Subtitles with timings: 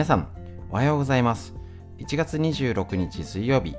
[0.00, 0.28] 皆さん
[0.70, 1.54] おはようございます。
[1.98, 3.76] 1月26日水曜日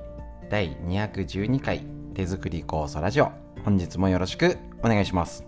[0.52, 1.84] 第212回
[2.14, 3.32] 手作り酵素ラジオ
[3.66, 5.44] 本日もよろしくお願いします。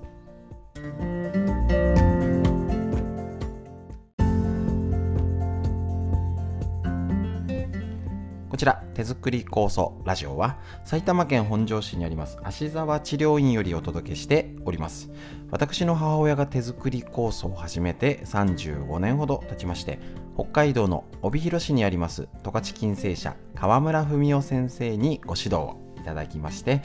[8.54, 15.10] こちら手作り酵素ラジオは埼玉県本庄市にあります芦沢治療院よりお届けしております。
[15.50, 19.98] 私の母親が手作り酵素を始めて35年ほど経ちまして
[20.36, 26.84] 北海道の帯広市にあります十勝金星社川村文夫先生にご指導をいただきまして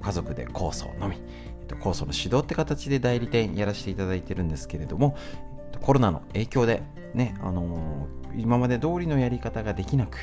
[0.00, 1.20] 家族で酵素を飲み
[1.78, 5.14] 酵素の指導って形で代理店やらせていただいてるんですけれども
[5.82, 10.16] コロナの影響でね、あのー、今まで通りのやり方ができなく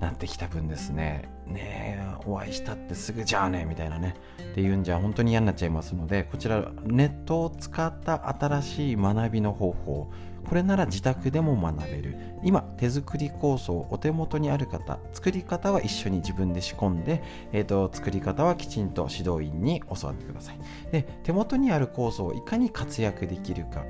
[0.00, 4.14] なってきた分ですね、ねお会いしたってすぐじゃあねみたいなね、
[4.52, 10.10] っていうんじゃ本当に嫌になっちゃいますので、こちらネットを使った新しい学びの方法、
[10.48, 12.16] これなら自宅でも学べる。
[12.44, 17.22] 今、手作り構想お手元にある方、作り方は一緒に自分で仕込んで、
[17.52, 20.58] えーと、作り方はきちんと指導員に教わってください。
[20.92, 23.84] で、手元にある構想をいかに活躍できるか、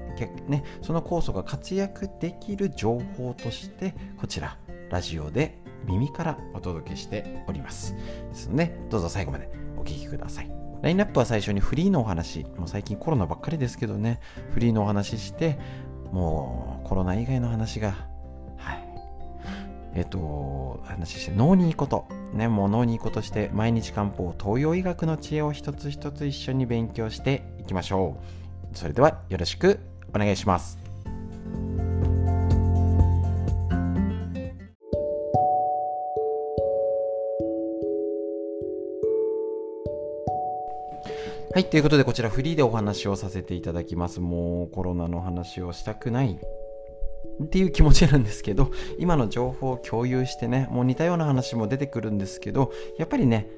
[0.48, 4.56] ね、その構想が活躍できる情報として、こちら、
[4.88, 7.94] ラジオで耳からお届けしております。
[7.94, 10.50] ですので、どうぞ最後までお聴きください。
[10.82, 14.20] ラインナップは最初にフリーのお話、もう最近コロナばっかりですけどね、
[14.50, 15.58] フリーのお話して、
[16.12, 17.94] もうコロナ以外の話が、
[18.56, 18.84] はい。
[19.94, 22.06] えっと、話して、脳にいいこと。
[22.32, 28.18] ね、もう脳にいいことして、毎日漢方、東洋医学の知恵を一つ一つ一緒に勉強していきましょ
[28.72, 28.76] う。
[28.76, 29.80] それではよろしく
[30.14, 30.85] お願いします。
[41.54, 44.20] はい、ということでこちらフリーでお話をさせていただきます。
[44.20, 46.38] もうコロナの話をしたくない
[47.44, 53.48] っていう気持ちなんですけど、今の情報を共有してね、もう似たような話も出てくるんですけど、やっぱりね、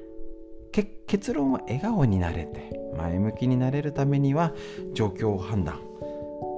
[1.07, 4.53] 結論は笑顔になれて、前向きになれるためには
[4.93, 5.79] 状況判断、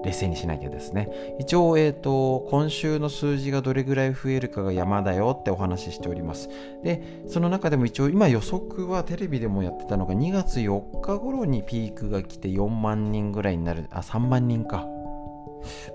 [0.04, 1.10] 冷静にしなきゃですね。
[1.40, 6.50] 一応、えっ、ー、と、今週の数字がどれぐらい増えるかが山だよってお話ししております。
[6.84, 14.88] で、その中でも一応、今予測はテレビでもやってたのが2月4日頃にピークが来て4万人ぐらいになる、あ、3万人か。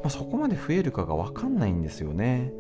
[0.03, 2.53] まあ、そこまで増えるかがわかんないんですよね。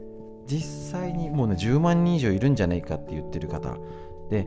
[0.46, 3.76] 実際にもうね、10万人以上いるんじゃないかって言ってる方。
[4.30, 4.44] で、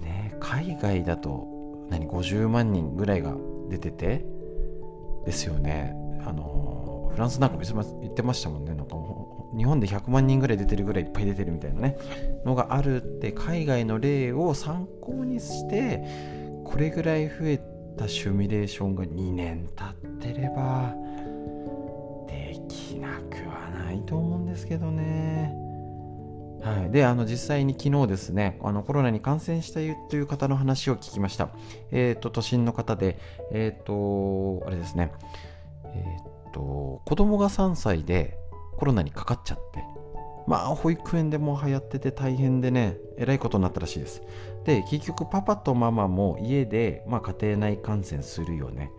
[0.00, 1.48] ね、海外だと、
[1.90, 3.34] 何、50万人ぐらいが
[3.68, 4.24] 出てて、
[5.24, 6.01] ですよね。
[6.24, 8.96] あのフランスなんか言ってましたもんねなんか
[9.56, 11.98] 日本で100万人ぐらい出てるぐらいいっぱい出てるみたいなね
[12.44, 16.02] のがあるって海外の例を参考にして
[16.64, 17.60] これぐらい増え
[17.98, 20.94] たシミュレーションが2年経ってれば
[22.26, 25.54] できなくはないと思うんですけどね。
[26.62, 31.50] はい、であの実際に昨日ですねあのコロナに感染したという方の話を聞きました。
[31.90, 33.18] え、ー、と都心の方で
[33.50, 35.10] えっ、ー、とあれですね
[35.94, 38.38] えー、っと、子供が3歳で
[38.76, 39.84] コロナにかかっちゃって、
[40.46, 44.22] まあ、保育園でも流行ってて大変でね、えらいことになったらしいです。
[44.64, 48.90] で、結局、パパとママも家で、まあ、家庭内感染するよね。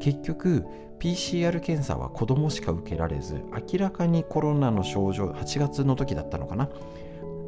[0.00, 0.64] 結局、
[1.00, 6.68] PCR 検査は子供しか受けられず、明らかにコロナの症状、8月の時だったのかな。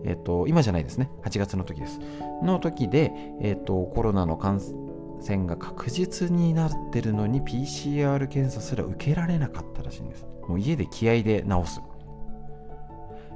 [0.04, 1.10] えっ、と、今じゃないですね。
[1.22, 2.00] 8月の時です。
[2.42, 4.83] の時で、えっ、と、コロナの感染、
[5.24, 10.26] 線が確実になってるのに PCR 検査すら受けられなかったらしいんです。
[10.46, 11.80] もう家で気合で治す。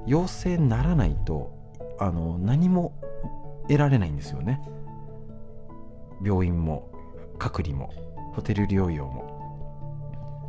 [0.07, 1.51] 陽性にならないと
[1.99, 2.95] あの何も
[3.69, 4.61] 得られないんですよね。
[6.23, 6.91] 病院も
[7.39, 7.93] 隔離も
[8.35, 9.37] ホテル療養も。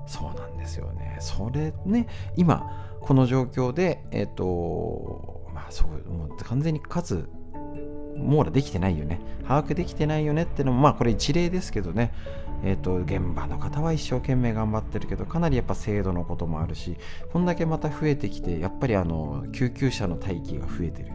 [0.08, 1.18] そうなんですよね。
[1.20, 7.30] それね今この状況でえっ、ー、とまあそうもう完全に数
[8.20, 9.20] 網羅できてないよね。
[9.44, 12.14] 把握できてないよねってのもまあこれ一例ですけどね。
[12.64, 16.98] えっ、ー、と現場の方は一生懸命頑張ってるけどかなりやっぱ制度のこともあるし
[17.32, 21.12] こんだけまた増えてきてやっぱりあの救急車の待機が増えてる。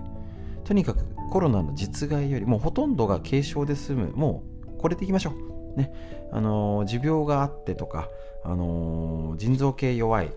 [0.65, 4.13] とにかくコロナの実害よりもほとんどが軽症で済む。
[4.15, 5.33] もうこれでいきましょ
[5.77, 5.79] う。
[5.79, 5.93] ね。
[6.33, 8.09] あの持病があってとか
[8.43, 10.31] あの腎臓系弱い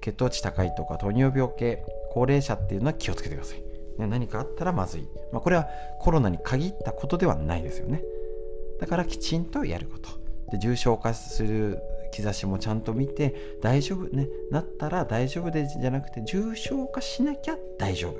[0.00, 3.62] 血糖値高いとか糖尿病系高齢者っていうのは気をつけてください、
[3.98, 5.66] 何かあったらまずい、まあ、これは
[6.00, 8.02] コロナに限ったことではないですよね。
[8.80, 10.10] だからきちんとやること。
[10.50, 11.78] で重症化する
[12.12, 18.14] 兆しもちゃんと見て大丈夫ねなったら大丈夫でじゃなくて重症化しなきゃ大丈夫。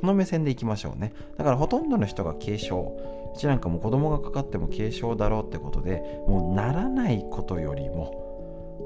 [0.00, 1.14] この目線でいきましょうね。
[1.38, 2.96] だからほとんどの人が軽症。
[3.34, 8.25] うちなんかも子供がかかっても軽症だろうってことでもうならないことよりも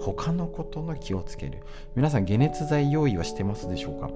[0.01, 1.59] 他のことの気をつける
[1.95, 4.11] 皆さん解熱剤用意はしてますでしょうか？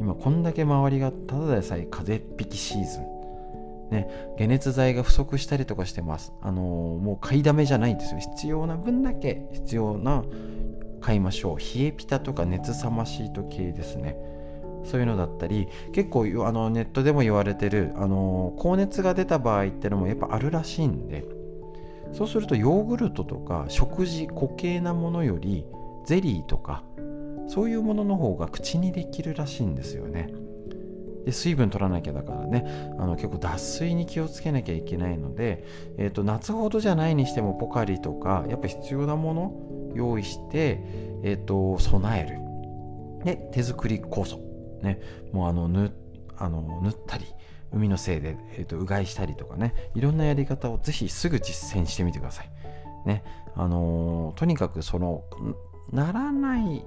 [0.00, 3.18] 今こんだけ周りがただでさえ風邪っ引きシーズン
[3.90, 6.34] ね、解熱剤が不足したりとかしてます。
[6.42, 8.20] あのー、もう買いだめじゃないんですよ。
[8.20, 10.24] 必要な分だけ必要な
[11.00, 11.58] 買いましょう。
[11.58, 14.14] 冷えピタとか熱さまシート系ですね。
[14.84, 21.24] そういうのだったり結構あのネットでも言われてるあの高熱が出た場合ってのもやっぱあるらしいんで
[22.12, 25.64] そうするとヨーグルトとか食事固形なものより
[26.04, 26.82] ゼリーとか
[27.48, 30.30] そういうものの方が口にできるらしいんですよね。
[31.24, 32.92] で水分取らなきゃだからね。
[32.98, 35.64] あの結構脱水に気をつけなきゃいけないので、
[35.98, 40.80] えーと、夏ほどじゃないにしてもポカリとかやっぱ必要なもの用意して、
[41.22, 42.38] えーと、備える。
[43.24, 44.40] で手作り酵素。
[44.82, 45.00] ね。
[45.32, 45.92] もうあの塗
[46.36, 47.24] あの塗ったり
[47.72, 52.50] 海のせいで、えーと、うがいしたりとかねいろんなやり方をぜひすぐ実践してみてください。
[53.04, 53.22] ね
[53.54, 55.24] あのー、とにかくその
[55.92, 56.84] ならない、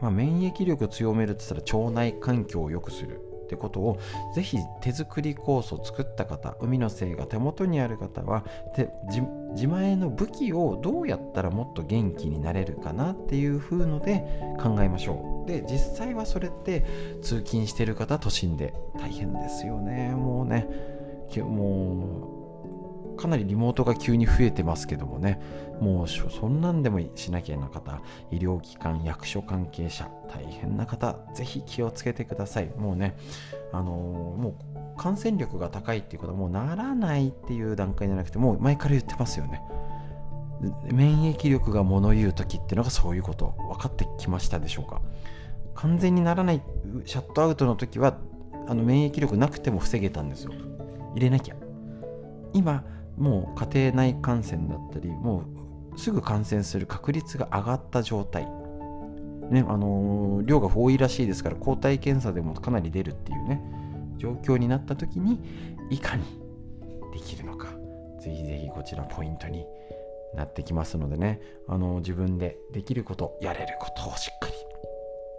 [0.00, 3.98] まあ、免疫力を強めるって言ったら腸内環境を良くするってことを
[4.34, 8.44] ぜひ手作りコースを作った方海の精が手元にある方は
[9.52, 14.24] 自前の武器をどうやったらもっと元気になれるかなっていう風ので
[14.60, 15.48] 考えましょう。
[15.48, 16.84] で実際はそれって
[17.22, 20.14] 通勤してる方都心で大変ですよね。
[20.14, 20.66] もうね
[21.36, 22.33] もう
[23.16, 25.40] かなりリモートが急に増えてますけどもね。
[25.80, 28.00] もうそんなんでもしなきゃな方
[28.30, 32.70] 医療機関役所関係者大変な方ぜひ気をつけてください。
[32.76, 33.16] もうね
[33.72, 34.54] あのー、も
[34.94, 39.60] う感染力が高いっていうことはもうならないっていう段階じゃなくてもう前から言ってますよね。
[40.92, 45.02] 免疫力が物言う時っていうのがそういうこと分かってきましたでしょうか。
[45.74, 46.62] 完全にならない
[47.04, 48.16] シャットアウトの時は
[48.68, 50.52] あの免疫力なくても防げたんですよ。
[51.14, 51.56] 入れなきゃ。
[52.52, 52.84] 今
[53.16, 55.44] もう家庭内感染だったりも
[55.94, 58.46] うすぐ感染する確率が上がった状態。
[59.50, 63.62] ねあのー、量が多いらしいですから抗体検査でもかなり出るっていうね
[64.16, 65.38] 状況になった時に
[65.90, 66.24] いかに
[67.12, 67.68] できるのか
[68.20, 69.66] ぜひぜひこちらポイントに
[70.34, 71.40] なってきますのでね。
[71.68, 74.54] あのー、自分でできることやれることをしっかり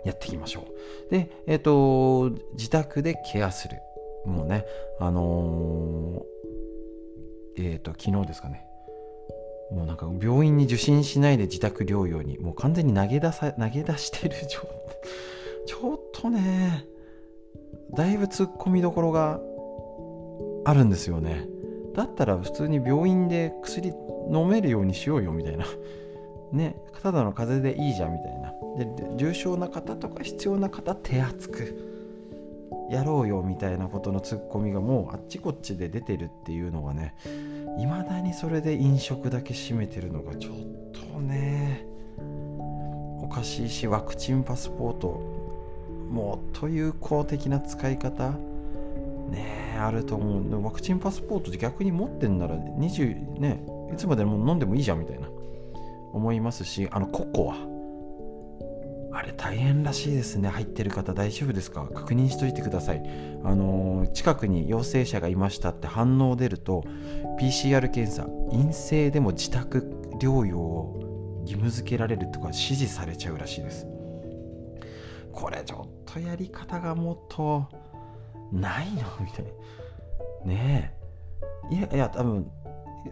[0.05, 0.61] やっていきましょ
[1.07, 1.11] う。
[1.11, 3.77] でえっ、ー、と自宅でケアする
[4.25, 4.65] もうね
[4.99, 6.23] あの
[7.57, 8.65] えっ、ー、と、昨日ですかね。
[9.71, 14.69] もうなんか病院に受診しないで自宅療養に、もう完全に投げ出さ、 投げ出してる状態。
[15.65, 16.85] ちょっとね、
[17.93, 19.39] だいぶ突っ込みどころが
[20.65, 21.47] あるんですよね。
[21.93, 23.93] だったら普通に病院で薬
[24.31, 25.65] 飲めるようにしようよみたいな。
[26.51, 28.53] ね、ただの風邪でいいじゃんみたいな。
[28.77, 31.94] で、重症な方とか必要な方手厚く。
[32.89, 37.15] やろうよみたいなことのツッコミがもうあっちこっちで出てるっていうのがね
[37.79, 40.53] いまだにそれで飲食だけ占めてるのがちょっ
[40.91, 41.85] とね
[43.21, 45.07] おかしいしワクチンパスポート
[46.09, 48.31] もっと有効的な使い方
[49.29, 55.27] ねあると思うワクチンパスポート逆に持ってんなら20ねいつまでも飲んでもいいじゃんみたいな
[56.13, 57.74] 思いますしあのココア。
[59.15, 60.49] あれ大変らしいですね。
[60.49, 61.87] 入ってる方大丈夫ですか？
[61.87, 63.01] 確認しといてください。
[63.45, 66.83] あのー、近くに陽性者がいましたって反応出ると
[67.39, 69.89] PCR 検査陰性でも自宅
[70.19, 73.87] 療養を義務付けられるとか指示されちゃうらしいです。
[75.31, 77.69] これちょっとやり方がもっと
[78.51, 79.01] ないの？
[79.21, 80.51] みたいな。
[80.53, 80.93] ね
[81.71, 81.75] え。
[81.75, 82.51] いやいや多分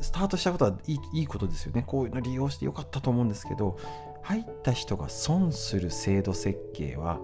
[0.02, 1.86] スタートしたことはいいいいことですよね。
[1.88, 3.78] こういうの利用してよかったと思うんですけど
[4.24, 7.20] 入った人が損する制度設計は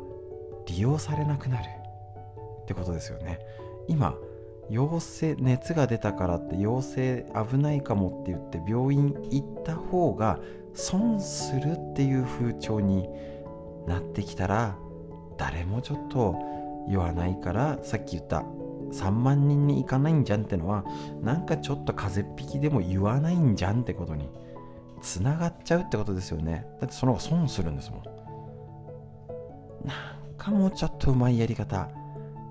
[0.68, 1.64] 利用されなくなる。
[2.62, 3.40] ってことですよね。
[3.88, 4.16] 今
[4.70, 10.40] 陽性熱が出たからって陽性危ないかもって言って病院行った方が
[10.76, 13.10] 損するっていう風潮に
[13.88, 14.78] なってきたら
[15.38, 16.36] 誰もちょっと
[16.88, 18.44] 言わないからさっき言った
[18.92, 20.84] 3万人に行かないんじゃんってのは
[21.22, 24.30] なんかちょっと風邪っ引きでも言わないんじゃんってことに
[25.00, 26.66] つながっちゃうってことですよね。
[26.80, 28.04] だってその方が損するんですもん。
[29.86, 31.90] なんかもうちょっとうまいやり方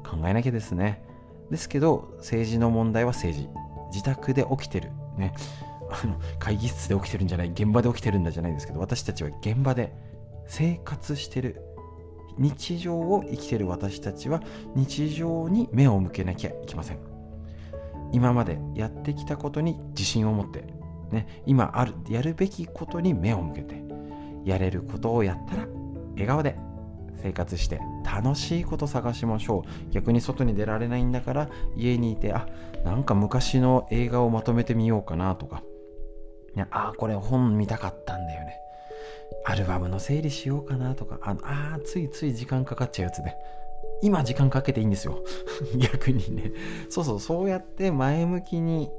[0.05, 1.03] 考えなきゃですね。
[1.51, 3.49] ですけど政治の問題は政治。
[3.91, 4.91] 自宅で起きてる。
[5.17, 5.35] ね。
[5.91, 7.51] あの会議室で起きてるんじゃない。
[7.51, 9.95] 現場で起きてるんだじゃないですけど私たちは現場で
[10.47, 11.63] 生活してる。
[12.37, 14.41] 日常を生きてる私たちは
[14.77, 16.99] 日常に目を向けなきゃいけません。
[18.13, 20.78] 今までやってきたことに自信を持って
[21.11, 23.83] ね、今あるやるべきことに目を向けて
[24.45, 25.67] やれることをやったら
[26.13, 26.57] 笑顔で
[27.23, 29.91] 生活して楽しいこと探しましょう。
[29.91, 32.49] 逆に外に出られないんだから家にいてあ
[32.85, 35.63] なんか昔の映画をまとめてみようかなとか、
[36.55, 38.55] ね、あこれ本見たかったんだよね。
[39.45, 41.19] アルバムの整理しようかなとか。
[41.23, 43.37] ああついつい時間かかっちゃうやつね。
[44.01, 45.23] 今時間かけていいんですよ。
[45.77, 46.53] 逆にね。
[46.89, 48.91] そうそうそうやって前向きに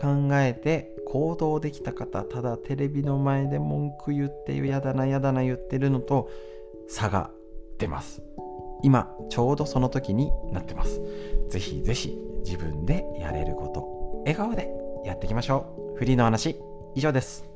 [0.00, 6.30] 考えて行動できた方ただテレビの前で文句言ってやだなやだな言ってるのと
[6.88, 7.30] 差が
[7.78, 8.22] 出ます。
[8.82, 11.00] 今ちょうどその時になってます。
[11.48, 14.70] ぜひぜひ自分でやれること笑顔で
[15.04, 15.96] やっていきましょう。
[15.96, 16.56] フリーの話
[16.94, 17.55] 以上です。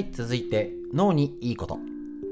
[0.00, 1.78] はい続いて脳にいいこと。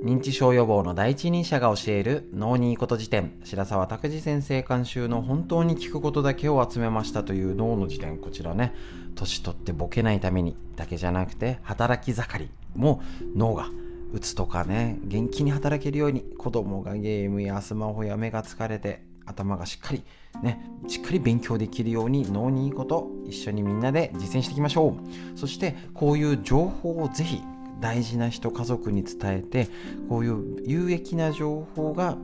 [0.02, 3.38] 認知症予防の第一人者が教える脳にいいこと辞典。
[3.44, 8.16] 白沢拓司先生監修の本当に聞くことだけを集めましたという脳の辞典。
[8.16, 8.72] こちらね
[9.16, 13.02] 年取ってボケないためにだけじゃなくて働き盛りも
[13.37, 13.68] 脳が
[14.14, 20.02] うつとかね元気に働けるように子供がゲームやスマホや目が疲れて頭がしっかり
[20.42, 24.96] ねしっかり勉強できるように脳にいいこと一緒にみんなで実践していきましょ
[25.34, 25.38] う。
[25.38, 27.42] そしてこういう情報をぜひ
[27.80, 29.68] 大事な人家族に伝えて
[30.08, 32.16] こういう有益な情報が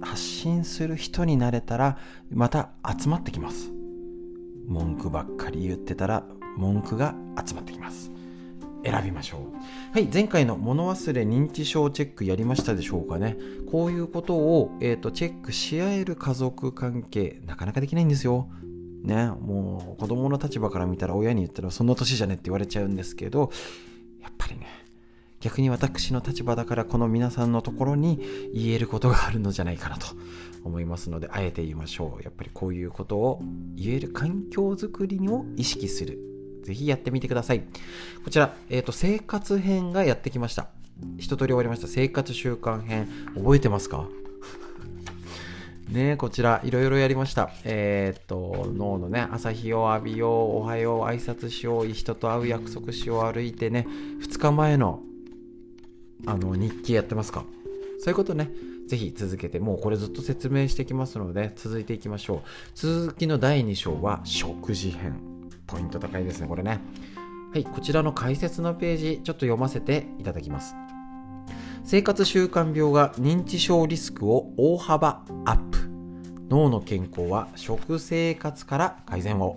[0.00, 1.98] 発信する人になれたら
[2.30, 3.70] また集まってきます。
[4.66, 6.24] 文句ばっかり言ってたら
[6.56, 7.14] 文句が
[7.44, 8.10] 集まってきます。
[8.84, 9.40] 選びましょう。
[9.92, 13.36] はい前回の物忘れ認知症チェックやりましたでしょうかね。
[13.70, 18.48] こういうことを、えーと、チェックし合える家族関係なかなかできないんですよ。
[19.02, 23.50] ねもう子供の立場から見たら親に言ったらそんな年じゃねって言われちゃうんですけど
[25.40, 28.20] 逆に私の立場だからこの皆さんのところに
[28.54, 30.06] 言えることがあるのじゃないかなと
[30.64, 32.22] 思いますのであえて言いましょう。
[32.22, 33.42] やっぱりこういうことを
[33.74, 36.18] 言える環境づくりを意識する。
[36.64, 37.64] ぜひやってみてください。
[38.22, 40.68] こちら、えーと、生活編がやってきました。
[41.16, 41.88] 一通り終わりました。
[41.88, 44.06] 生活習慣編覚えてますか？
[45.88, 47.50] ねこちらいろいろやりました。
[47.64, 53.86] えー、っと、脳のね、朝日を浴びよう、おはよう、挨拶しよう、人と会う約束しよう、歩いてね、
[54.20, 55.00] 2日前の
[56.26, 57.44] あの日記やってますか？
[57.98, 58.50] そういうことね、
[58.88, 62.40] ぜひ続けて、もうこれずっと説明していきますので、続いていきましょう。
[62.74, 65.20] 続きの第2章は食事編。
[65.66, 66.80] ポイント高いですね、これね。
[67.52, 70.74] はい、こちらの解説のページ、ちょっと読ませていただきます。
[71.84, 75.78] 生活習慣病が認知症リスクを大幅アップ。
[76.48, 79.56] 脳の健康は食生活から改善を。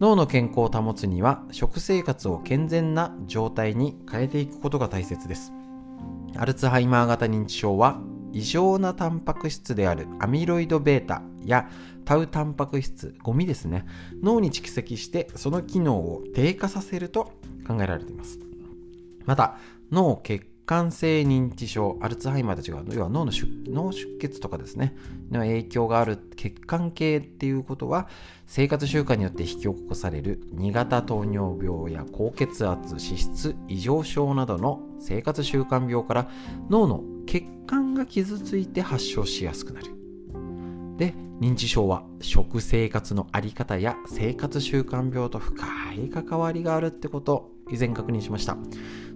[0.00, 5.52] 脳の健康を保つには食生活を健全な状態に変えていくことが大切です。
[6.36, 8.00] アルツハイマー型認知症は
[8.32, 11.68] 異常なタンパク質であるアミロイド β や
[12.06, 13.84] タウタンパク質、ゴミですね、
[14.22, 17.32] 脳に蓄積してその機能を低下させると
[17.66, 18.38] 考えられています。
[19.26, 19.58] また、
[19.92, 24.94] 脳血管性認知症、アルツハイマーと違う、要は脳の出脳出血とかですね、
[25.28, 28.06] の影響がある血管系っていうことは、
[28.46, 36.28] 生活習慣によって引き起こされる2型糖尿病や高血圧、脂質異常症などの生活習慣病から
[36.68, 39.86] 脳の血管が傷ついて発症しやすくなる。
[40.98, 48.56] で、認知症は食生活のあり方や生活習慣病と深い関わりがあるってこと以前確認しました。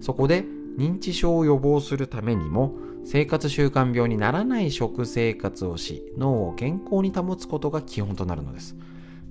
[0.01, 0.45] そこで
[0.77, 8.77] 認知症を予防するためにも生活習慣病にならない食生活をし脳を健康に保つことが基本となるのです。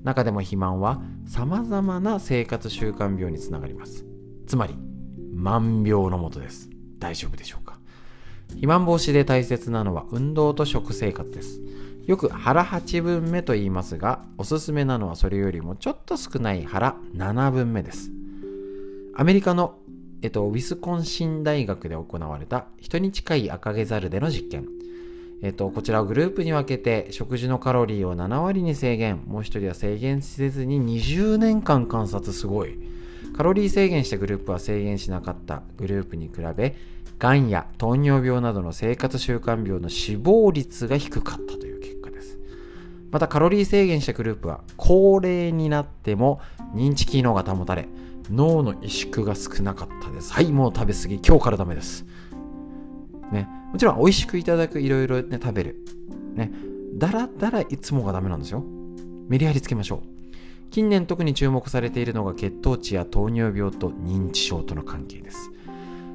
[0.04, 4.06] 中でも肥満は様々な生活習慣病につながります。
[4.46, 4.76] つまり
[5.34, 6.70] 万病のもとです。
[7.00, 7.80] 大丈夫でしょうか？
[8.50, 11.62] 肥満防止で大切なのは運動と食生活です。
[12.06, 18.12] よく腹8分目と言いますがおすすめなのはそれよりもちょっと少ない腹7分目です。
[19.16, 19.78] アメリカの
[20.24, 24.70] えっと、ウィスコンシン大学で行われた人に近い赤毛猿での実験。
[25.42, 32.80] えっと、こちらをグループに分けて食事のカロリーを7割に制限、もう一人は制限せずに20年間観察すごい。
[33.36, 36.78] カロリー制限したグループは制限しなかったグループに比べ、
[37.20, 42.40] がんや糖尿病などの生活習慣病の死亡率が低かったという結果です。
[43.12, 46.40] またカロリー制限したグループは高齢になっても
[46.74, 47.90] 認知機能が保たれ、
[48.32, 50.34] 脳の萎縮が少なかったです。
[50.34, 51.20] はい、もう食べ過ぎ。
[51.26, 52.06] 今日からダメです。
[53.32, 53.48] ね。
[53.72, 55.86] もちろん美味しくいただく、いろいろね、食べる。
[56.36, 56.52] ね。
[56.96, 58.64] だらだらいつもがダメなんですよ。
[59.28, 60.70] メリハリつけましょう。
[60.70, 65.52] 近年特に注目されているのが血糖値や糖尿病と認知症との関係です。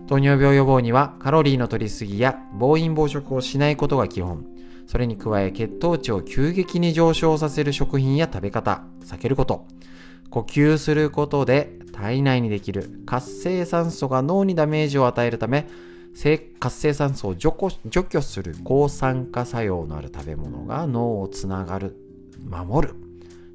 [0.08, 4.46] 糖尿病予防にはカロリーの摂りすぎや暴飲暴食をしないことが基本。
[4.86, 9.66] それに加え血糖値を急激に上昇させる食品や食べ方、避けること。
[10.30, 15.66] 呼吸することで体内にできる活性酸素が脳にダメージを与えるため
[16.58, 21.97] 活性酸素を除去する抗酸化作用のある食べ物が脳をつながる
[22.44, 22.94] 守る。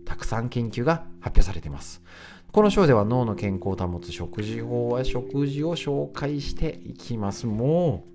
[0.06, 2.02] たくさん研究が発表されています。
[2.52, 7.48] この章では脳の健康を保つ食事法は食事を紹介していきます。
[7.48, 8.06] も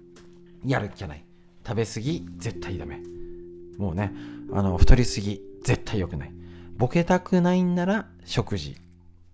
[0.64, 1.24] うやる気がない。
[1.66, 3.02] 食べ過ぎ絶対ダメ。
[3.76, 4.12] もうね
[4.52, 6.32] あの太りすぎ絶対良くない。
[6.78, 8.76] ボケたくないんなら食事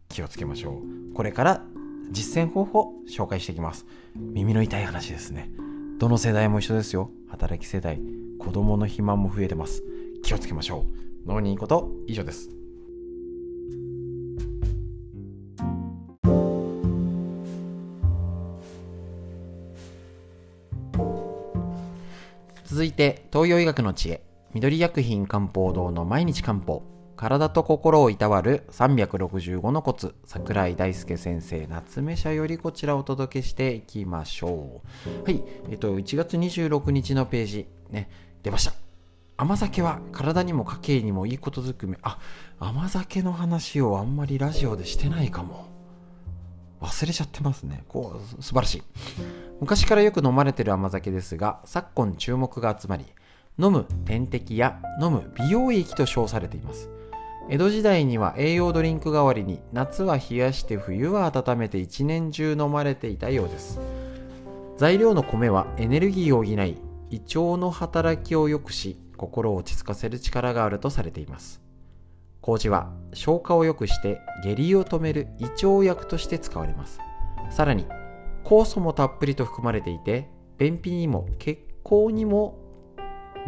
[0.09, 1.13] 気をつけましょう。
[1.13, 1.61] これから
[2.11, 3.85] 実践方法紹介していきます。
[4.17, 5.51] 耳の痛い話ですね。
[5.99, 7.11] どの世代も一緒ですよ。
[7.29, 8.01] 働き世代
[8.39, 9.83] 子供の肥満も増えてます。
[10.23, 10.87] 気をつけましょ
[11.27, 11.29] う。
[11.29, 12.49] 脳にいいこと以上です。
[22.65, 24.23] 続いて東洋医学の知恵。
[24.55, 26.94] 緑薬品漢方堂の毎日漢方。
[27.25, 30.15] 体と心をいたわる365のコツ。
[30.27, 35.25] 桜井大輔先生夏目社よりこちらをお届けしていきましょう。
[35.25, 38.11] はいえっと1月26日のページね
[38.43, 38.75] 出ました。
[39.39, 41.97] 甘酒は体にも家計にもいいことずくめ。
[42.03, 42.19] あ
[42.59, 45.65] 甘酒の話をあんまりラジオでしてないかも。
[46.83, 47.85] 忘れちゃってますね。
[47.89, 48.83] こう素晴らしい。
[49.63, 53.07] 昔からよく飲まれてる甘酒ですが昨今注目が集まり
[53.59, 56.91] 飲む点滴や飲む美容液と称されています。
[57.51, 63.79] 江戸時代には栄養ドリンク代わりに夏は冷やして冬は温めて一年中飲まれていたようです。
[64.79, 66.79] 材料の米はエネルギーを補い
[67.11, 71.61] 胃腸の働きを良くし心を落ち着かせる力があるとされています。
[72.41, 76.99] 麹は消化を良くして下痢を止める胃腸薬として使われます。
[77.51, 77.87] さらに
[78.43, 82.59] 酵素もたっぷりと含まれていて便秘にも血行にも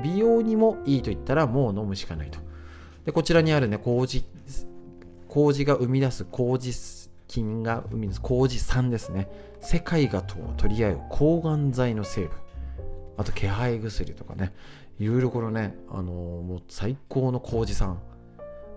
[0.03, 2.46] 美容にもいいと言ったらもう飲むしかないと。
[3.07, 4.25] でこちらにあるね麹
[5.29, 6.73] 麹が生み出す麹
[7.29, 9.29] 菌が生み出す麹酸ですね。
[9.61, 12.31] 世界が取り合う抗がん剤の成分。
[13.17, 14.53] あと気配薬とかね。
[14.99, 17.99] いろいろこのね、あのー、もう最高の麹酸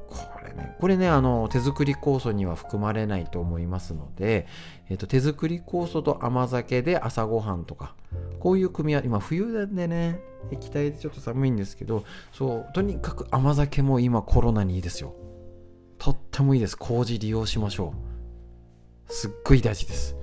[0.09, 4.47] これね、これね、あの、手作り酵素には含まれないと思いますので、
[4.89, 7.95] えっ、と、手作り酵素と甘酒で朝ごはんとか、
[8.39, 10.19] こういう組み合わせ、今冬でね、
[10.51, 15.13] 液体でちょっと寒いんですけど、そう、とにかく甘酒も今コロナにいいですよ。
[15.97, 16.77] とってもいいです。
[16.77, 17.93] 麹利用しましょ
[19.07, 19.13] う。
[19.13, 20.15] すっごい大事です。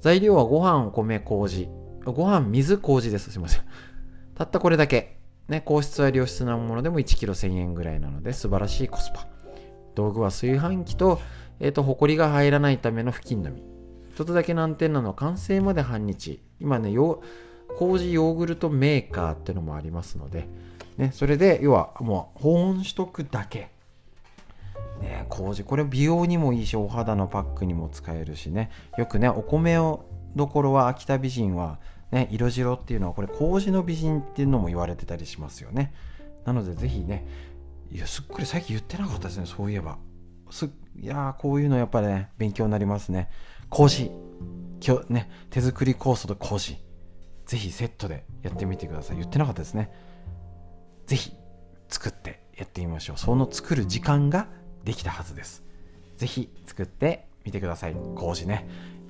[0.00, 1.68] 材料はご飯、米、麹。
[2.04, 3.30] ご飯、水、麹です。
[3.30, 3.62] すいません。
[4.34, 5.18] たったこれだけ。
[5.48, 9.31] ね、硬質は良質なものでも 1kg1000 円ぐらいなので素晴らしいコスパ。
[9.94, 11.20] 道具は炊飯器と、
[11.60, 13.62] えっ、ー、と、ホコリが入らないための布巾のみ。
[14.14, 16.40] 一つだけ難点なのは完成まで半日。
[16.60, 16.90] 今ね、
[17.78, 20.48] 麹ヨーグルトメーカーってのもありますので、
[20.98, 23.70] ね、それで、要はもう保温しとくだけ。
[25.00, 30.04] ね、麹、これ美容にもいいし、お肌のパックにも使えるしね、よくね、お米を
[30.36, 31.78] どころは秋田美人は、
[32.10, 35.94] ね、色白っていうのはこれ麹の美人っていうのも言われてたりしますよね。
[36.44, 37.26] なのでぜひね、
[37.92, 39.98] いや、すっごい最近言ってなかったですね、そういえば。
[40.50, 43.28] すいやこういうのやっぱりね、勉強になりますね。
[43.68, 44.10] 麹。
[44.84, 46.78] 今日ね、手作り酵素と麹。
[47.46, 49.18] ぜひセットでやってみてください。
[49.18, 49.92] 言ってなかったですね。
[51.06, 51.32] ぜひ
[51.88, 53.18] 作ってやってみましょう。
[53.18, 54.48] その作る時間が
[54.84, 55.62] できたはずです。
[56.16, 57.96] ぜひ作ってみてください。
[58.14, 58.68] 麹ね。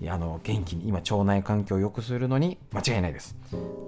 [0.09, 3.37] あの元気に今腸内環境を良くするのに間違いないです。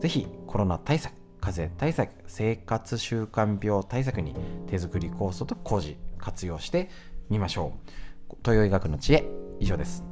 [0.01, 1.13] ぜひコロナ対策
[1.45, 4.35] 風邪対策生活習慣病対策に
[4.67, 6.89] 手作り酵素と麹活用して
[7.29, 7.75] みましょ
[8.31, 9.29] う東洋医学の知恵
[9.61, 10.03] 以上です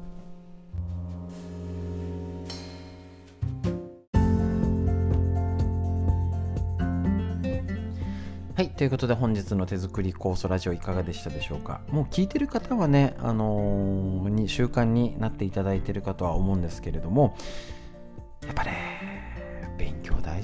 [8.55, 8.68] はい。
[8.68, 11.81] ということで本日の手作り酵素ラジオいかがでしたでしょうか？
[11.88, 17.35] もう聞いてる方はね、あのー、に習慣になっていただいてるかとは思うんですけれども、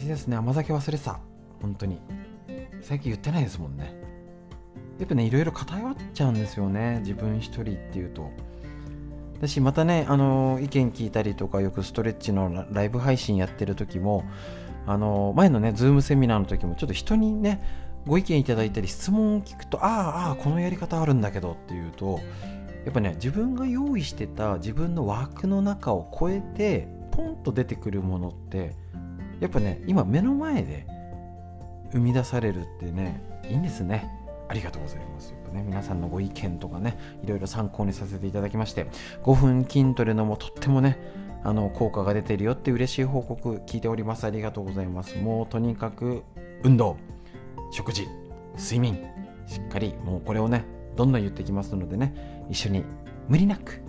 [0.09, 0.37] ですね。
[0.37, 1.21] 甘酒忘れてた。
[1.61, 2.01] 本当に。
[2.83, 3.95] 最近言ってないですもんね。
[4.99, 6.99] やっぱねいろいろ偏っちゃうんですよね。
[7.01, 8.31] 自分一人っていうと。
[9.41, 14.25] だしまたねあの意見聞いたりとかよくストレッチのライブ配信やってる時も
[14.87, 17.63] あの前のねズームセミナーの時もちょっと人にね
[18.07, 22.21] ご意見いただいたり質問を聞くとああああこのやり方あるんだけどっていうと
[22.85, 28.75] やっぱね自分が用意してた自分の枠の中を超えてポンと出てくるものって
[29.41, 30.87] やっぱね今目の前で
[31.93, 34.11] 生み出されるってねいいんですね
[34.49, 35.33] ありがとうございます。
[35.33, 38.87] やっぱね、皆さんのご意見とかね、いろいろ参考にさせていただきまして、
[39.23, 40.99] 5分筋トレのもとってもね、
[41.45, 44.25] あの効果が出てるよって嬉しい報告聞いております。
[44.25, 45.19] ありがとうございます。
[45.19, 46.23] もうとにかく
[46.63, 46.97] 運動、
[47.71, 48.09] 食事、
[48.57, 49.05] 睡眠、
[49.47, 50.65] しっかりもうこれをね、
[50.97, 52.85] どんどん言ってきますのでね、一緒に
[53.29, 53.83] 無理なく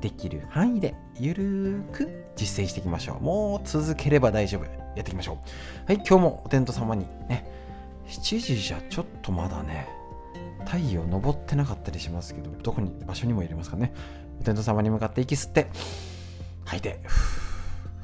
[0.00, 3.22] できる範囲でゆるーく実践していきましょう。
[3.22, 4.64] もう続ければ大丈夫。
[4.64, 5.86] やっていきましょう。
[5.86, 7.50] はい、今日もお天道様にね、
[8.08, 9.88] 7時じゃちょっとまだね、
[10.64, 13.92] 太陽昇ってなかったりしますけど、どこに、場所にも入れますかね。
[14.40, 15.68] お天道様に向かって息吸って、
[16.64, 17.00] 吐いて、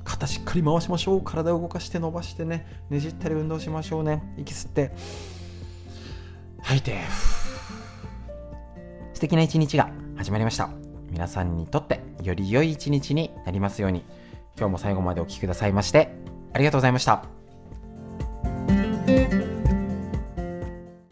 [0.05, 1.23] 肩しっかり回しましょう。
[1.23, 4.23] 体を動かして伸ばしてね、ねじったり運動しましょうね。
[4.39, 4.93] 息吸って、
[6.63, 6.99] 吐いて、
[9.15, 10.84] 素敵な一日が始まりました。
[11.15, 14.05] 皆さんにとってより良い一日になりますように、
[14.59, 16.11] 今日も最後までお聴きくださいまして、
[16.53, 17.34] ありがとうございました。